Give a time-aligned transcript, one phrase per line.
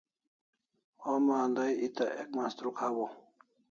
[1.09, 3.11] Homa andai eta ek mastruk hawaw